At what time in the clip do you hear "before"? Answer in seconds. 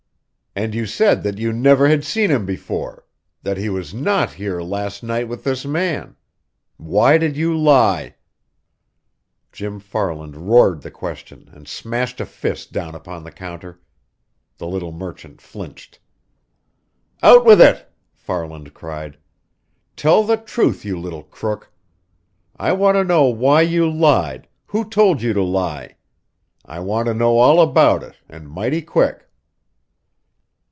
2.45-3.05